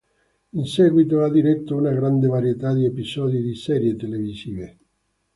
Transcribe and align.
In 0.53 0.65
seguito 0.65 1.21
ha 1.21 1.29
diretto 1.29 1.75
una 1.77 1.91
grande 1.91 2.25
varietà 2.25 2.73
di 2.73 2.85
episodi 2.85 3.39
di 3.39 3.53
serie 3.53 3.95
televisive. 3.95 4.77